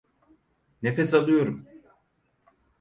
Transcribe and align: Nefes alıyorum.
Nefes 0.81 1.13
alıyorum. 1.13 1.65